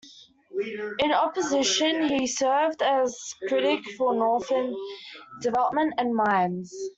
In 0.97 1.11
opposition, 1.11 2.07
he 2.09 2.25
served 2.25 2.81
as 2.81 3.35
critic 3.47 3.85
for 3.99 4.15
Northern 4.15 4.75
Development 5.41 5.93
and 5.99 6.15
Mines. 6.15 6.73